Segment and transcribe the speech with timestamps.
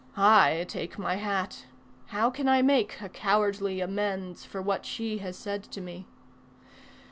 [0.17, 1.65] I take my hat:
[2.07, 6.07] how can I make a cowardly amends For what she has said to me?